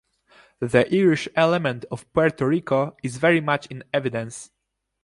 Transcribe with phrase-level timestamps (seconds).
[0.59, 4.49] The Irish element of Puerto Rico is very much in evidence.